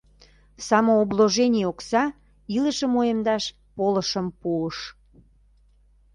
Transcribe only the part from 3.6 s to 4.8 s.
полышым пуыш.